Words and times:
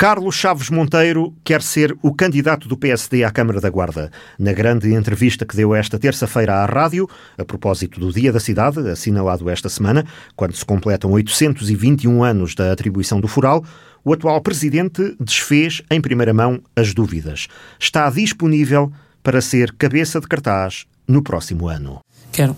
Carlos 0.00 0.36
Chaves 0.36 0.70
Monteiro 0.70 1.34
quer 1.42 1.60
ser 1.60 1.92
o 2.00 2.14
candidato 2.14 2.68
do 2.68 2.76
PSD 2.76 3.24
à 3.24 3.32
Câmara 3.32 3.60
da 3.60 3.68
Guarda. 3.68 4.12
Na 4.38 4.52
grande 4.52 4.94
entrevista 4.94 5.44
que 5.44 5.56
deu 5.56 5.74
esta 5.74 5.98
terça-feira 5.98 6.54
à 6.54 6.66
rádio, 6.66 7.10
a 7.36 7.44
propósito 7.44 7.98
do 7.98 8.12
Dia 8.12 8.32
da 8.32 8.38
Cidade, 8.38 8.78
assinalado 8.88 9.50
esta 9.50 9.68
semana, 9.68 10.06
quando 10.36 10.54
se 10.54 10.64
completam 10.64 11.10
821 11.10 12.22
anos 12.22 12.54
da 12.54 12.70
atribuição 12.70 13.20
do 13.20 13.26
Foral, 13.26 13.64
o 14.04 14.12
atual 14.12 14.40
presidente 14.40 15.16
desfez 15.18 15.82
em 15.90 16.00
primeira 16.00 16.32
mão 16.32 16.62
as 16.76 16.94
dúvidas. 16.94 17.48
Está 17.76 18.08
disponível 18.08 18.92
para 19.20 19.40
ser 19.40 19.72
cabeça 19.72 20.20
de 20.20 20.28
cartaz 20.28 20.86
no 21.08 21.24
próximo 21.24 21.66
ano. 21.66 21.98
Quero. 22.30 22.54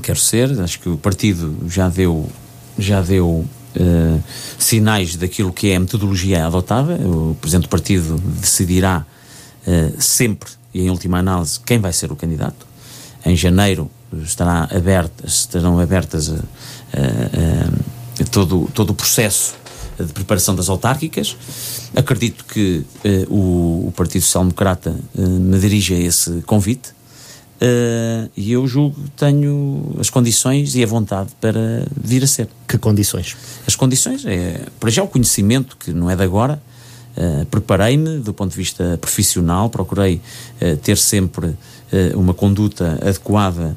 Quero 0.00 0.18
ser. 0.20 0.60
Acho 0.60 0.78
que 0.78 0.90
o 0.90 0.96
partido 0.96 1.58
já 1.66 1.88
deu, 1.88 2.30
já 2.78 3.02
deu 3.02 3.44
uh, 3.76 4.22
sinais 4.58 5.16
daquilo 5.16 5.52
que 5.52 5.70
é 5.70 5.76
a 5.76 5.80
metodologia 5.80 6.46
adotada. 6.46 6.94
O 6.94 7.36
Presidente 7.40 7.64
do 7.64 7.68
Partido 7.68 8.18
decidirá 8.40 9.04
uh, 9.66 10.00
sempre 10.00 10.50
e, 10.72 10.82
em 10.82 10.90
última 10.90 11.18
análise, 11.18 11.60
quem 11.60 11.78
vai 11.78 11.92
ser 11.92 12.12
o 12.12 12.16
candidato. 12.16 12.66
Em 13.24 13.36
janeiro 13.36 13.90
estará 14.24 14.68
aberta, 14.74 15.26
estarão 15.26 15.78
abertas 15.78 16.32
todo, 18.30 18.68
todo 18.74 18.90
o 18.90 18.94
processo 18.94 19.54
de 19.98 20.12
preparação 20.12 20.54
das 20.54 20.68
autárquicas. 20.68 21.36
Acredito 21.94 22.44
que 22.46 22.84
o, 23.28 23.88
o, 23.88 23.92
Partido 23.94 24.22
Social 24.22 24.44
Democrata 24.44 24.96
me 25.14 25.58
dirige 25.60 25.94
a 25.94 25.98
esse 25.98 26.40
convite. 26.46 26.92
Uh, 27.60 28.30
e 28.34 28.52
eu 28.52 28.66
julgo 28.66 28.98
que 29.02 29.10
tenho 29.10 29.94
as 30.00 30.08
condições 30.08 30.74
e 30.74 30.82
a 30.82 30.86
vontade 30.86 31.30
para 31.38 31.86
vir 31.94 32.24
a 32.24 32.26
ser. 32.26 32.48
Que 32.66 32.78
condições? 32.78 33.36
As 33.66 33.76
condições 33.76 34.24
é, 34.24 34.62
para 34.78 34.88
já, 34.88 35.02
o 35.02 35.08
conhecimento, 35.08 35.76
que 35.76 35.92
não 35.92 36.10
é 36.10 36.16
de 36.16 36.22
agora. 36.22 36.60
Uh, 37.16 37.44
Preparei-me 37.46 38.18
do 38.20 38.32
ponto 38.32 38.50
de 38.50 38.56
vista 38.56 38.96
profissional, 38.98 39.68
procurei 39.68 40.22
uh, 40.62 40.76
ter 40.78 40.96
sempre 40.96 41.54
uma 42.14 42.32
conduta 42.32 43.00
adequada 43.02 43.76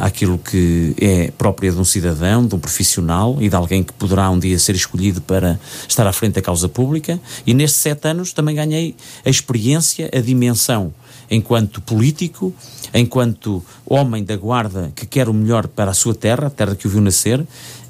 àquilo 0.00 0.36
que 0.36 0.94
é 1.00 1.30
própria 1.30 1.70
de 1.70 1.78
um 1.78 1.84
cidadão, 1.84 2.44
de 2.46 2.54
um 2.54 2.58
profissional 2.58 3.36
e 3.40 3.48
de 3.48 3.54
alguém 3.54 3.82
que 3.82 3.92
poderá 3.92 4.28
um 4.28 4.38
dia 4.38 4.58
ser 4.58 4.74
escolhido 4.74 5.20
para 5.20 5.60
estar 5.88 6.06
à 6.06 6.12
frente 6.12 6.34
da 6.34 6.42
causa 6.42 6.68
pública. 6.68 7.20
E 7.46 7.54
nestes 7.54 7.80
sete 7.80 8.08
anos 8.08 8.32
também 8.32 8.56
ganhei 8.56 8.96
a 9.24 9.30
experiência, 9.30 10.10
a 10.12 10.20
dimensão 10.20 10.92
enquanto 11.30 11.80
político, 11.80 12.52
enquanto 12.92 13.64
homem 13.86 14.24
da 14.24 14.36
guarda 14.36 14.92
que 14.94 15.06
quer 15.06 15.28
o 15.28 15.32
melhor 15.32 15.68
para 15.68 15.92
a 15.92 15.94
sua 15.94 16.14
terra, 16.14 16.48
a 16.48 16.50
terra 16.50 16.74
que 16.74 16.86
o 16.86 16.90
viu 16.90 17.00
nascer, 17.00 17.46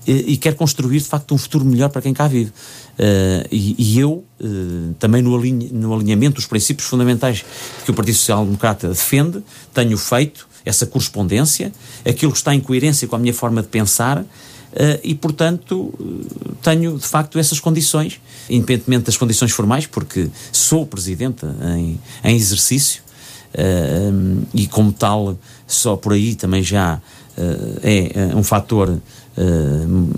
e, 0.07 0.33
e 0.33 0.37
quer 0.37 0.55
construir 0.55 0.99
de 0.99 1.07
facto 1.07 1.35
um 1.35 1.39
futuro 1.39 1.65
melhor 1.65 1.89
para 1.89 2.03
quem 2.03 2.13
cá 2.13 2.29
vive. 2.29 2.51
Uh, 2.51 3.49
e, 3.51 3.75
e, 3.79 3.99
eu, 3.99 4.25
uh, 4.41 4.95
também 4.99 5.23
no, 5.23 5.35
alinha, 5.35 5.69
no 5.73 5.95
alinhamento 5.95 6.37
dos 6.37 6.47
princípios 6.47 6.87
fundamentais 6.87 7.45
que 7.85 7.91
o 7.91 7.95
Partido 7.95 8.17
Social 8.17 8.45
Democrata 8.45 8.89
defende, 8.89 9.43
tenho 9.73 9.97
feito 9.97 10.50
essa 10.65 10.87
correspondência, 10.87 11.73
aquilo 12.07 12.33
que 12.33 12.39
está 12.39 12.55
em 12.55 12.61
coerência 12.61 13.07
com 13.09 13.17
a 13.17 13.19
minha 13.19 13.35
forma 13.35 13.63
de 13.63 13.69
pensar. 13.69 14.19
Uh, 14.19 15.01
e, 15.03 15.17
portanto, 15.17 15.93
tenho 16.63 16.97
de 16.97 17.05
facto 17.05 17.39
essas 17.41 17.59
condições, 17.59 18.21
independentemente 18.49 19.07
das 19.07 19.17
condições 19.17 19.51
formais, 19.51 19.87
porque 19.87 20.29
sou 20.53 20.87
presidente 20.87 21.45
em, 21.77 22.01
em 22.23 22.37
exercício 22.37 23.03
uh, 23.55 24.47
e 24.55 24.69
como 24.69 24.93
tal, 24.93 25.37
só 25.67 25.97
por 25.97 26.13
aí 26.13 26.37
também 26.37 26.63
já 26.63 27.01
uh, 27.37 27.81
é 27.83 28.37
um 28.37 28.45
fator 28.45 29.01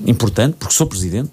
importante, 0.04 0.56
porque 0.58 0.74
sou 0.74 0.86
presidente, 0.86 1.30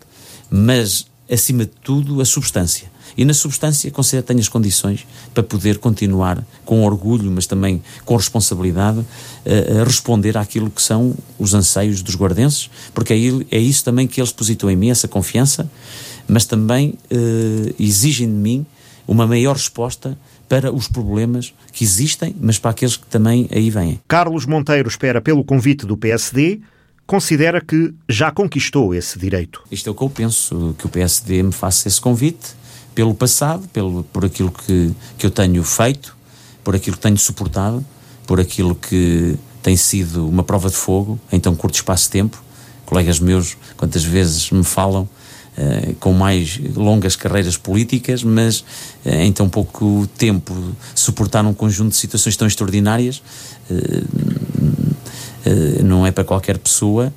mas 0.50 1.08
acima 1.30 1.66
de 1.66 1.72
tudo 1.84 2.22
a 2.22 2.26
substância. 2.26 2.88
E 3.18 3.26
na 3.26 3.34
substância 3.34 3.90
considero 3.92 4.24
que 4.24 4.28
tenho 4.28 4.40
as 4.40 4.50
condições 4.50 5.06
para 5.34 5.44
poder 5.44 5.78
continuar 5.78 6.44
com 6.66 6.84
orgulho, 6.86 7.30
mas 7.32 7.46
também 7.46 7.82
com 8.06 8.16
responsabilidade, 8.16 9.06
a 9.80 9.84
responder 9.84 10.38
àquilo 10.38 10.70
que 10.70 10.82
são 10.82 11.16
os 11.38 11.54
anseios 11.54 12.02
dos 12.02 12.16
guardenses, 12.16 12.70
porque 12.94 13.14
é, 13.14 13.58
é 13.58 13.60
isso 13.60 13.84
também 13.84 14.08
que 14.08 14.20
eles 14.20 14.32
depositam 14.32 14.70
em 14.70 14.76
mim, 14.76 14.90
essa 14.90 15.08
confiança, 15.08 15.70
mas 16.28 16.46
também 16.46 16.96
exigem 17.80 18.28
de 18.28 18.34
mim 18.34 18.66
uma 19.08 19.26
maior 19.26 19.56
resposta 19.56 20.18
para 20.48 20.74
os 20.74 20.88
problemas 20.88 21.54
que 21.72 21.84
existem, 21.84 22.36
mas 22.40 22.58
para 22.58 22.72
aqueles 22.72 22.98
que 22.98 23.06
também 23.06 23.48
aí 23.52 23.70
vêm. 23.70 24.00
Carlos 24.08 24.46
Monteiro 24.46 24.88
espera 24.88 25.22
pelo 25.22 25.44
convite 25.44 25.86
do 25.86 25.96
PSD 25.96 26.60
considera 27.06 27.60
que 27.60 27.92
já 28.08 28.32
conquistou 28.32 28.94
esse 28.94 29.18
direito. 29.18 29.64
Isto 29.72 29.90
é 29.90 29.92
o 29.92 29.96
que 29.96 30.04
eu 30.04 30.10
penso, 30.12 30.76
que 30.78 30.86
o 30.86 30.90
PSD 30.90 31.42
me 31.42 31.52
faça 31.52 31.88
esse 31.88 32.00
convite, 32.00 32.54
pelo 32.94 33.14
passado, 33.14 33.68
pelo, 33.72 34.04
por 34.06 34.26
aquilo 34.26 34.52
que, 34.52 34.94
que 35.18 35.26
eu 35.26 35.32
tenho 35.32 35.64
feito, 35.64 36.16
por 36.64 36.76
aquilo 36.76 36.96
que 36.96 37.02
tenho 37.02 37.18
suportado, 37.18 37.86
por 38.28 38.40
aquilo 38.40 38.76
que 38.76 39.38
tem 39.62 39.76
sido 39.76 40.28
uma 40.28 40.44
prova 40.44 40.70
de 40.70 40.76
fogo 40.76 41.20
em 41.32 41.40
tão 41.40 41.56
curto 41.56 41.76
espaço 41.76 42.06
de 42.06 42.12
tempo. 42.12 42.42
Colegas 42.86 43.20
meus, 43.20 43.58
quantas 43.78 44.04
vezes 44.04 44.50
me 44.52 44.64
falam 44.64 45.08
eh, 45.62 45.94
com 46.00 46.14
mais 46.14 46.58
longas 46.74 47.18
carreiras 47.18 47.58
políticas, 47.58 48.24
mas 48.24 48.62
uh, 49.06 49.10
em 49.10 49.34
tão 49.34 49.50
pouco 49.50 50.08
tempo 50.18 50.56
suportar 50.96 51.46
um 51.46 51.54
conjunto 51.54 51.90
de 51.90 51.98
situações 51.98 52.38
tão 52.38 52.48
extraordinárias 52.48 53.22
uh, 53.70 54.08
não 55.84 56.08
é 56.08 56.12
para 56.12 56.24
qualquer 56.24 56.58
pessoa. 56.58 57.12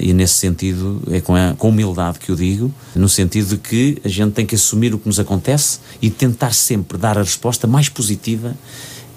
E 0.00 0.12
nesse 0.12 0.34
sentido 0.34 1.02
é 1.10 1.20
com, 1.20 1.34
a, 1.34 1.54
com 1.56 1.68
humildade 1.68 2.18
que 2.18 2.30
eu 2.30 2.36
digo, 2.36 2.72
no 2.94 3.08
sentido 3.08 3.50
de 3.50 3.58
que 3.58 3.98
a 4.04 4.08
gente 4.08 4.32
tem 4.32 4.44
que 4.44 4.54
assumir 4.54 4.94
o 4.94 4.98
que 4.98 5.06
nos 5.06 5.20
acontece 5.20 5.80
e 6.02 6.10
tentar 6.10 6.52
sempre 6.52 6.98
dar 6.98 7.16
a 7.16 7.22
resposta 7.22 7.66
mais 7.66 7.88
positiva, 7.88 8.56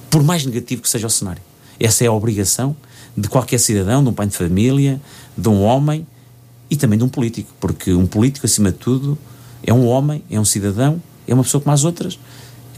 por 0.10 0.24
mais 0.24 0.46
negativo 0.46 0.82
que 0.82 0.90
seja 0.90 1.08
o 1.08 1.10
cenário. 1.10 1.42
Essa 1.80 2.04
é 2.04 2.08
a 2.08 2.12
obrigação 2.12 2.76
de 3.16 3.28
qualquer 3.28 3.60
cidadão, 3.60 4.04
de 4.04 4.10
um 4.10 4.14
pai 4.14 4.28
de 4.28 4.36
família, 4.36 5.02
de 5.38 5.50
um 5.50 5.64
homem, 5.64 6.06
e 6.70 6.76
também 6.76 7.00
de 7.00 7.04
um 7.04 7.10
político, 7.10 7.52
porque 7.60 7.94
um 7.94 8.06
político, 8.06 8.46
acima 8.46 8.72
de 8.72 8.78
tudo, 8.78 9.18
é 9.64 9.74
um 9.74 9.88
homem, 9.88 10.24
é 10.30 10.40
um 10.40 10.46
cidadão, 10.46 11.02
é 11.28 11.34
uma 11.34 11.44
pessoa 11.44 11.62
como 11.62 11.74
as 11.74 11.84
outras, 11.84 12.20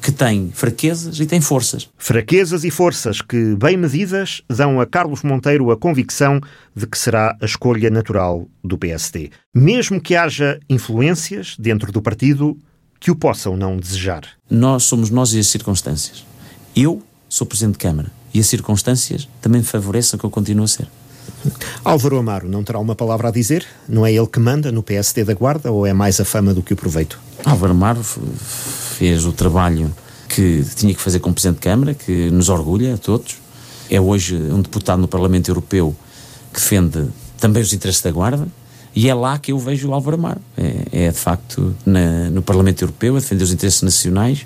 que 0.02 0.12
tem 0.12 0.52
fraquezas 0.52 1.20
e 1.20 1.26
tem 1.26 1.40
forças. 1.40 1.88
Fraquezas 1.98 2.64
e 2.64 2.72
forças 2.72 3.22
que, 3.22 3.56
bem 3.56 3.78
medidas, 3.78 4.42
dão 4.50 4.82
a 4.82 4.86
Carlos 4.86 5.22
Monteiro 5.22 5.70
a 5.70 5.78
convicção 5.78 6.42
de 6.76 6.88
que 6.88 6.98
será 6.98 7.38
a 7.40 7.46
escolha 7.46 7.90
natural 7.92 8.48
do 8.64 8.78
PSD. 8.78 9.30
Mesmo 9.54 10.02
que 10.02 10.16
haja 10.16 10.60
influências 10.68 11.56
dentro 11.60 11.92
do 11.92 12.02
partido 12.02 12.58
que 13.00 13.12
o 13.12 13.16
possam 13.16 13.56
não 13.56 13.78
desejar. 13.78 14.24
Nós 14.50 14.84
somos 14.84 15.12
nós 15.12 15.34
e 15.34 15.40
as 15.40 15.48
circunstâncias. 15.48 16.26
Eu 16.76 17.04
sou 17.30 17.46
Presidente 17.46 17.74
de 17.74 17.80
Câmara 17.80 18.12
e 18.34 18.40
as 18.40 18.48
circunstâncias 18.48 19.30
também 19.40 19.62
favorecem 19.62 20.20
que 20.20 20.26
eu 20.26 20.30
continue 20.30 20.66
a 20.66 20.68
ser. 20.68 20.88
Álvaro 21.84 22.18
Amaro 22.18 22.48
não 22.48 22.64
terá 22.64 22.80
uma 22.80 22.96
palavra 22.96 23.30
a 23.30 23.32
dizer? 23.32 23.66
Não 23.88 24.06
é 24.06 24.14
ele 24.14 24.28
que 24.28 24.40
manda 24.40 24.72
no 24.72 24.84
PSD 24.84 25.24
da 25.24 25.34
Guarda 25.34 25.72
ou 25.72 25.86
é 25.86 25.94
mais 25.94 26.20
a 26.20 26.26
fama 26.26 26.54
do 26.54 26.62
que 26.62 26.74
o 26.74 26.76
proveito? 26.76 27.20
Álvaro 27.46 27.72
Amaro 27.72 28.04
fez 29.02 29.26
o 29.26 29.32
trabalho 29.32 29.92
que 30.30 30.64
tinha 30.76 30.94
que 30.94 31.02
fazer 31.02 31.20
como 31.20 31.34
Presidente 31.34 31.56
de 31.56 31.62
Câmara, 31.62 31.96
que 31.96 32.30
nos 32.30 32.50
orgulha 32.50 32.94
a 32.94 32.98
todos. 33.00 33.38
É 33.90 34.00
hoje 34.00 34.36
um 34.36 34.62
deputado 34.62 35.00
no 35.02 35.08
Parlamento 35.08 35.50
Europeu 35.50 35.96
que 36.54 36.60
defende 36.60 37.08
também 37.40 37.64
os 37.64 37.74
interesses 37.74 38.04
da 38.04 38.12
Guarda 38.12 38.48
e 38.96 39.10
é 39.10 39.14
lá 39.16 39.40
que 39.40 39.52
eu 39.52 39.58
vejo 39.58 39.90
o 39.90 39.94
Álvaro 39.96 40.18
Amaro. 40.18 40.40
É, 40.56 41.08
é 41.08 41.12
de 41.12 41.18
facto 41.18 41.76
na, 41.84 42.30
no 42.30 42.44
Parlamento 42.44 42.84
Europeu 42.84 43.16
a 43.16 43.20
defender 43.20 43.44
os 43.44 43.52
interesses 43.52 43.82
nacionais, 43.82 44.46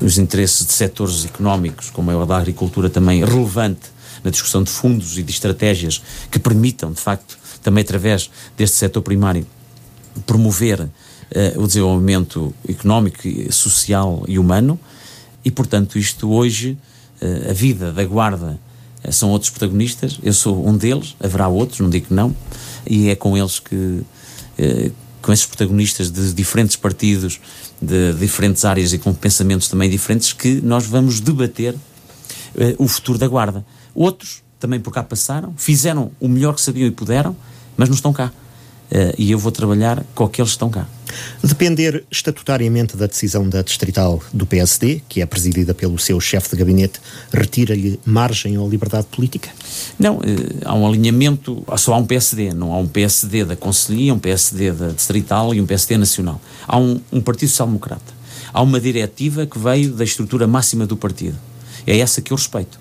os 0.00 0.18
interesses 0.18 0.66
de 0.66 0.72
setores 0.72 1.24
económicos, 1.24 1.88
como 1.88 2.10
é 2.10 2.16
o 2.16 2.26
da 2.26 2.38
agricultura 2.38 2.90
também 2.90 3.24
relevante 3.24 3.88
na 4.24 4.32
discussão 4.32 4.64
de 4.64 4.70
fundos 4.70 5.16
e 5.16 5.22
de 5.22 5.30
estratégias 5.30 6.02
que 6.28 6.40
permitam, 6.40 6.90
de 6.90 7.00
facto, 7.00 7.38
também 7.62 7.82
através 7.82 8.28
deste 8.56 8.78
setor 8.78 9.02
primário, 9.02 9.46
promover 10.26 10.80
uh, 10.80 10.90
o 11.56 11.66
desenvolvimento 11.66 12.54
económico, 12.68 13.22
social 13.52 14.24
e 14.28 14.38
humano. 14.38 14.78
E, 15.44 15.50
portanto, 15.50 15.98
isto 15.98 16.30
hoje, 16.30 16.76
uh, 17.20 17.50
a 17.50 17.52
vida 17.52 17.92
da 17.92 18.04
Guarda 18.04 18.58
uh, 19.04 19.12
são 19.12 19.30
outros 19.30 19.50
protagonistas. 19.50 20.18
Eu 20.22 20.32
sou 20.32 20.66
um 20.66 20.76
deles, 20.76 21.16
haverá 21.20 21.48
outros, 21.48 21.80
não 21.80 21.90
digo 21.90 22.06
que 22.06 22.14
não. 22.14 22.34
E 22.86 23.08
é 23.08 23.16
com 23.16 23.36
eles 23.36 23.60
que, 23.60 24.02
com 25.22 25.32
esses 25.32 25.46
protagonistas 25.46 26.10
de 26.10 26.32
diferentes 26.32 26.74
partidos, 26.74 27.40
de 27.80 28.12
diferentes 28.14 28.64
áreas 28.64 28.92
e 28.92 28.98
com 28.98 29.14
pensamentos 29.14 29.68
também 29.68 29.88
diferentes, 29.88 30.32
que 30.32 30.60
nós 30.60 30.84
vamos 30.84 31.20
debater 31.20 31.76
o 32.76 32.88
futuro 32.88 33.18
da 33.18 33.28
Guarda. 33.28 33.64
Outros 33.94 34.42
também 34.58 34.80
por 34.80 34.92
cá 34.92 35.04
passaram, 35.04 35.54
fizeram 35.56 36.10
o 36.18 36.28
melhor 36.28 36.56
que 36.56 36.60
sabiam 36.60 36.88
e 36.88 36.90
puderam, 36.90 37.36
mas 37.76 37.88
não 37.88 37.94
estão 37.94 38.12
cá. 38.12 38.32
E 39.16 39.30
eu 39.30 39.38
vou 39.38 39.50
trabalhar 39.50 40.04
com 40.14 40.24
aqueles 40.24 40.50
que 40.50 40.54
estão 40.54 40.70
cá. 40.70 40.86
Depender 41.42 42.04
estatutariamente 42.10 42.96
da 42.96 43.06
decisão 43.06 43.48
da 43.48 43.62
distrital 43.62 44.22
do 44.32 44.46
PSD, 44.46 45.02
que 45.08 45.20
é 45.20 45.26
presidida 45.26 45.74
pelo 45.74 45.98
seu 45.98 46.20
chefe 46.20 46.50
de 46.50 46.56
gabinete, 46.56 47.00
retira-lhe 47.32 47.98
margem 48.04 48.56
ou 48.58 48.68
liberdade 48.68 49.06
política? 49.10 49.50
Não, 49.98 50.20
há 50.64 50.74
um 50.74 50.86
alinhamento, 50.86 51.64
só 51.76 51.94
há 51.94 51.96
um 51.96 52.06
PSD, 52.06 52.52
não 52.52 52.72
há 52.72 52.78
um 52.78 52.86
PSD 52.86 53.44
da 53.44 53.56
Conselhia, 53.56 54.14
um 54.14 54.18
PSD 54.18 54.72
da 54.72 54.88
distrital 54.88 55.54
e 55.54 55.60
um 55.60 55.66
PSD 55.66 55.96
nacional. 55.96 56.40
Há 56.66 56.78
um, 56.78 57.00
um 57.12 57.20
Partido 57.20 57.50
Social 57.50 57.68
Democrata. 57.68 58.22
Há 58.52 58.62
uma 58.62 58.80
diretiva 58.80 59.46
que 59.46 59.58
veio 59.58 59.92
da 59.92 60.04
estrutura 60.04 60.46
máxima 60.46 60.86
do 60.86 60.96
partido. 60.96 61.38
É 61.86 61.98
essa 61.98 62.20
que 62.20 62.32
eu 62.32 62.36
respeito. 62.36 62.78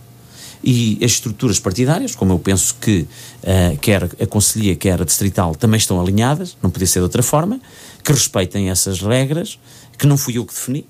E 0.63 0.99
as 1.03 1.11
estruturas 1.11 1.59
partidárias, 1.59 2.13
como 2.13 2.33
eu 2.33 2.39
penso 2.39 2.75
que 2.79 3.01
uh, 3.01 3.77
quer 3.79 4.03
a 4.03 4.27
Conselhia, 4.27 4.75
quer 4.75 5.01
a 5.01 5.05
Distrital, 5.05 5.55
também 5.55 5.77
estão 5.77 5.99
alinhadas, 5.99 6.55
não 6.61 6.69
podia 6.69 6.87
ser 6.87 6.99
de 6.99 7.03
outra 7.03 7.23
forma, 7.23 7.59
que 8.03 8.11
respeitem 8.11 8.69
essas 8.69 9.01
regras, 9.01 9.57
que 9.97 10.05
não 10.05 10.17
fui 10.17 10.37
eu 10.37 10.45
que 10.45 10.53
defini, 10.53 10.85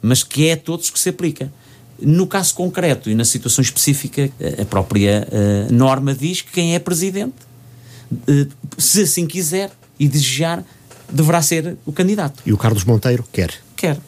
mas 0.00 0.22
que 0.22 0.46
é 0.46 0.52
a 0.52 0.56
todos 0.56 0.90
que 0.90 0.98
se 0.98 1.08
aplica. 1.08 1.52
No 2.00 2.26
caso 2.26 2.54
concreto 2.54 3.10
e 3.10 3.14
na 3.14 3.24
situação 3.24 3.62
específica, 3.62 4.30
a 4.60 4.64
própria 4.64 5.26
uh, 5.26 5.72
norma 5.72 6.14
diz 6.14 6.42
que 6.42 6.52
quem 6.52 6.74
é 6.74 6.78
presidente, 6.78 7.34
uh, 8.12 8.48
se 8.78 9.02
assim 9.02 9.26
quiser 9.26 9.72
e 9.98 10.06
desejar, 10.06 10.62
deverá 11.10 11.42
ser 11.42 11.76
o 11.84 11.92
candidato. 11.92 12.42
E 12.46 12.52
o 12.52 12.58
Carlos 12.58 12.84
Monteiro 12.84 13.24
quer? 13.32 13.52
Quer. 13.74 13.98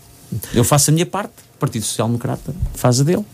Eu 0.53 0.63
faço 0.63 0.91
a 0.91 0.93
minha 0.93 1.07
parte, 1.07 1.33
o 1.57 1.59
Partido 1.59 1.85
Social 1.85 2.07
Democrata 2.07 2.55
faz 2.75 3.01
a 3.01 3.05
dele. 3.05 3.25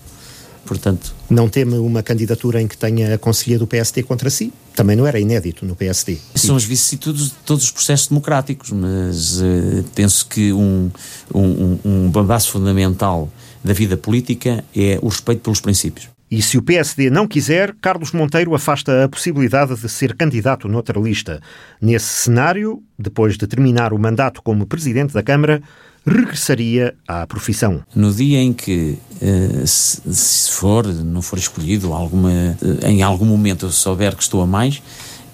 Portanto, 0.64 1.14
não 1.28 1.48
teme 1.48 1.74
uma 1.78 2.02
candidatura 2.02 2.60
em 2.60 2.66
que 2.66 2.76
tenha 2.76 3.14
a 3.14 3.18
conselhia 3.18 3.58
do 3.58 3.66
PSD 3.66 4.02
contra 4.02 4.30
si? 4.30 4.52
Também 4.74 4.96
não 4.96 5.06
era 5.06 5.20
inédito 5.20 5.64
no 5.64 5.76
PSD. 5.76 6.18
São 6.34 6.56
as 6.56 6.64
vicissitudes 6.64 7.26
de 7.26 7.34
todos 7.44 7.64
os 7.64 7.70
processos 7.70 8.08
democráticos, 8.08 8.70
mas 8.70 9.40
uh, 9.40 9.84
penso 9.94 10.26
que 10.26 10.52
um, 10.52 10.90
um, 11.32 11.78
um 11.84 12.10
bambaço 12.10 12.50
fundamental 12.50 13.30
da 13.62 13.72
vida 13.72 13.96
política 13.96 14.64
é 14.74 14.98
o 15.00 15.08
respeito 15.08 15.42
pelos 15.42 15.60
princípios. 15.60 16.08
E 16.30 16.42
se 16.42 16.58
o 16.58 16.62
PSD 16.62 17.10
não 17.10 17.28
quiser, 17.28 17.76
Carlos 17.80 18.10
Monteiro 18.10 18.54
afasta 18.54 19.04
a 19.04 19.08
possibilidade 19.08 19.76
de 19.76 19.88
ser 19.88 20.16
candidato 20.16 20.66
noutra 20.66 20.98
lista. 20.98 21.40
Nesse 21.80 22.06
cenário, 22.06 22.82
depois 22.98 23.38
de 23.38 23.46
terminar 23.46 23.92
o 23.92 23.98
mandato 23.98 24.42
como 24.42 24.66
presidente 24.66 25.14
da 25.14 25.22
Câmara, 25.22 25.62
regressaria 26.06 26.94
à 27.08 27.26
profissão. 27.26 27.82
No 27.94 28.12
dia 28.12 28.38
em 28.38 28.52
que, 28.52 28.98
uh, 29.22 29.66
se, 29.66 30.50
for, 30.50 30.86
não 30.86 31.22
for 31.22 31.38
escolhido, 31.38 31.92
alguma, 31.92 32.30
uh, 32.30 32.86
em 32.86 33.02
algum 33.02 33.24
momento 33.24 33.66
eu 33.66 33.72
souber 33.72 34.14
que 34.14 34.22
estou 34.22 34.42
a 34.42 34.46
mais, 34.46 34.82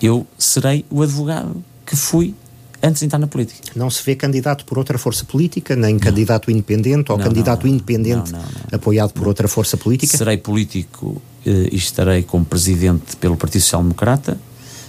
eu 0.00 0.26
serei 0.38 0.84
o 0.90 1.02
advogado 1.02 1.62
que 1.84 1.96
fui 1.96 2.34
antes 2.82 3.00
de 3.00 3.06
entrar 3.06 3.18
na 3.18 3.26
política. 3.26 3.60
Não 3.74 3.90
se 3.90 4.02
vê 4.02 4.14
candidato 4.14 4.64
por 4.64 4.78
outra 4.78 4.96
força 4.96 5.24
política, 5.24 5.76
nem 5.76 5.94
não. 5.94 6.00
candidato 6.00 6.50
independente 6.50 7.10
ou 7.10 7.18
não, 7.18 7.24
candidato 7.24 7.66
não, 7.66 7.74
independente 7.74 8.32
apoiado 8.72 9.12
por 9.12 9.26
outra 9.26 9.48
força 9.48 9.76
política? 9.76 10.16
Serei 10.16 10.36
político 10.36 11.06
uh, 11.06 11.22
e 11.44 11.76
estarei 11.76 12.22
como 12.22 12.44
presidente 12.44 13.16
pelo 13.16 13.36
Partido 13.36 13.62
Social 13.62 13.82
Democrata 13.82 14.38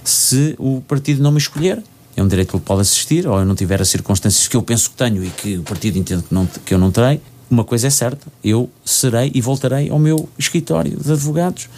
se 0.03 0.55
o 0.57 0.81
partido 0.81 1.21
não 1.21 1.31
me 1.31 1.37
escolher 1.37 1.83
é 2.15 2.23
um 2.23 2.27
direito 2.27 2.49
que 2.49 2.55
ele 2.55 2.63
pode 2.63 2.81
assistir, 2.81 3.27
ou 3.27 3.39
eu 3.39 3.45
não 3.45 3.55
tiver 3.55 3.81
as 3.81 3.89
circunstâncias 3.89 4.47
que 4.47 4.55
eu 4.55 4.61
penso 4.61 4.89
que 4.91 4.97
tenho 4.97 5.23
e 5.23 5.29
que 5.29 5.57
o 5.57 5.63
partido 5.63 5.97
entende 5.97 6.23
que, 6.23 6.33
não, 6.33 6.45
que 6.45 6.73
eu 6.73 6.77
não 6.77 6.91
terei, 6.91 7.21
uma 7.49 7.63
coisa 7.63 7.87
é 7.87 7.89
certa, 7.89 8.27
eu 8.43 8.69
serei 8.83 9.31
e 9.33 9.41
voltarei 9.41 9.89
ao 9.89 9.99
meu 9.99 10.29
escritório 10.37 10.97
de 10.97 11.11
advogados, 11.11 11.69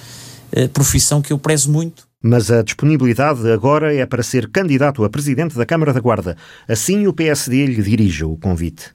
profissão 0.71 1.21
que 1.21 1.33
eu 1.33 1.39
prezo 1.39 1.71
muito. 1.71 2.07
Mas 2.25 2.49
a 2.49 2.61
disponibilidade 2.61 3.51
agora 3.51 3.93
é 3.93 4.05
para 4.05 4.23
ser 4.23 4.49
candidato 4.49 5.03
a 5.03 5.09
presidente 5.09 5.57
da 5.57 5.65
Câmara 5.65 5.91
da 5.91 5.99
Guarda. 5.99 6.37
Assim 6.69 7.05
o 7.05 7.11
PSD 7.11 7.65
lhe 7.65 7.81
dirige 7.81 8.23
o 8.23 8.37
convite. 8.37 8.93